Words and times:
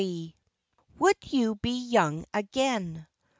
^\^70ULD 0.01 1.31
you 1.31 1.55
be 1.57 1.69
young 1.69 2.25
again? 2.33 3.05